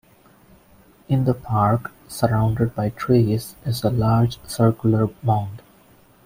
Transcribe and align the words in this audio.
In 1.07 1.25
the 1.25 1.35
park, 1.35 1.91
surrounded 2.07 2.73
by 2.73 2.89
trees, 2.89 3.55
is 3.67 3.83
a 3.83 3.91
large 3.91 4.43
circular 4.47 5.09
mound. 5.21 5.61